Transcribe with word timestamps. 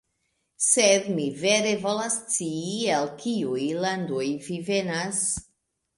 Sed, 0.67 1.09
mi 1.17 1.25
vere 1.41 1.73
volas 1.83 2.17
scii, 2.37 2.73
el 3.01 3.07
kiuj 3.21 3.69
landoj 3.85 4.27
vi 4.49 4.59
venas. 4.71 5.25